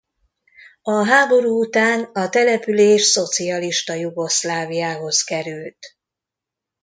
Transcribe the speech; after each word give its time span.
A 0.81 1.05
háború 1.05 1.59
után 1.59 2.03
a 2.03 2.29
település 2.29 3.01
szocialista 3.03 3.93
Jugoszláviához 3.93 5.21
került. 5.23 5.77